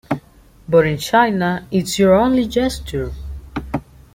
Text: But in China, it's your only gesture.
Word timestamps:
But 0.67 0.87
in 0.87 0.97
China, 0.97 1.67
it's 1.69 1.99
your 1.99 2.15
only 2.15 2.47
gesture. 2.47 3.11